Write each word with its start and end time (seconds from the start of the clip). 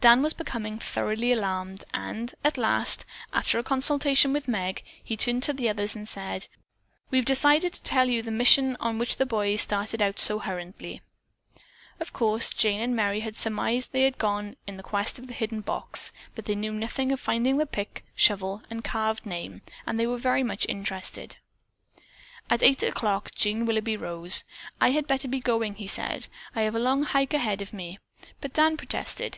Dan 0.00 0.22
was 0.22 0.32
becoming 0.32 0.78
thoroughly 0.78 1.30
alarmed 1.32 1.84
and, 1.92 2.34
at 2.42 2.56
last, 2.56 3.04
after 3.34 3.58
a 3.58 3.62
consultation 3.62 4.32
with 4.32 4.48
Meg, 4.48 4.82
he 5.04 5.18
turned 5.18 5.42
to 5.42 5.52
the 5.52 5.68
others 5.68 5.94
and 5.94 6.08
said: 6.08 6.48
"We 7.10 7.18
have 7.18 7.26
decided 7.26 7.74
to 7.74 7.82
tell 7.82 8.08
you 8.08 8.22
the 8.22 8.30
mission 8.30 8.78
on 8.80 8.98
which 8.98 9.16
the 9.18 9.26
boys 9.26 9.60
started 9.60 10.00
out 10.00 10.18
so 10.18 10.38
hurriedly." 10.38 11.02
Of 12.00 12.14
course 12.14 12.54
Jane 12.54 12.80
and 12.80 12.96
Merry 12.96 13.20
had 13.20 13.36
surmised 13.36 13.88
that 13.88 13.92
they 13.92 14.04
had 14.04 14.16
gone 14.16 14.56
in 14.66 14.80
quest 14.80 15.18
of 15.18 15.26
the 15.26 15.34
hidden 15.34 15.60
box, 15.60 16.10
but 16.34 16.46
they 16.46 16.54
knew 16.54 16.72
nothing 16.72 17.12
of 17.12 17.20
the 17.20 17.24
finding 17.24 17.56
of 17.56 17.58
the 17.58 17.66
pick, 17.66 18.02
shovel 18.14 18.62
and 18.70 18.82
carved 18.82 19.26
name, 19.26 19.60
and 19.84 20.00
they 20.00 20.06
were 20.06 20.18
much 20.42 20.64
interested. 20.70 21.36
At 22.48 22.62
eight 22.62 22.82
o'clock 22.82 23.32
Jean 23.34 23.66
Willoughby 23.66 23.98
rose. 23.98 24.42
"I 24.80 24.92
had 24.92 25.06
better 25.06 25.28
be 25.28 25.38
going," 25.40 25.74
he 25.74 25.86
said. 25.86 26.28
"I 26.54 26.62
have 26.62 26.74
a 26.74 26.78
long 26.78 27.02
hike 27.02 27.34
ahead 27.34 27.60
of 27.60 27.74
me." 27.74 27.98
But 28.40 28.54
Dan 28.54 28.78
protested. 28.78 29.34